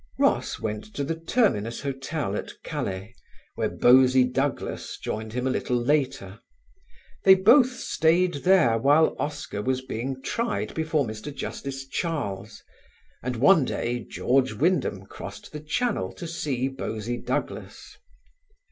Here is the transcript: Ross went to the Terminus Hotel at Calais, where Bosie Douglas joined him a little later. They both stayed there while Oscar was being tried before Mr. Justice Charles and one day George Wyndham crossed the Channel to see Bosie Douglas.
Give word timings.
Ross 0.17 0.59
went 0.59 0.83
to 0.95 1.03
the 1.03 1.13
Terminus 1.15 1.81
Hotel 1.81 2.35
at 2.35 2.53
Calais, 2.63 3.13
where 3.53 3.69
Bosie 3.69 4.23
Douglas 4.23 4.97
joined 4.97 5.33
him 5.33 5.45
a 5.45 5.51
little 5.51 5.77
later. 5.77 6.39
They 7.23 7.35
both 7.35 7.71
stayed 7.73 8.33
there 8.43 8.79
while 8.79 9.15
Oscar 9.19 9.61
was 9.61 9.81
being 9.81 10.19
tried 10.23 10.73
before 10.73 11.05
Mr. 11.05 11.31
Justice 11.31 11.85
Charles 11.85 12.63
and 13.21 13.35
one 13.35 13.63
day 13.63 13.99
George 13.99 14.53
Wyndham 14.53 15.05
crossed 15.05 15.51
the 15.51 15.59
Channel 15.59 16.13
to 16.13 16.25
see 16.27 16.67
Bosie 16.67 17.17
Douglas. 17.21 17.95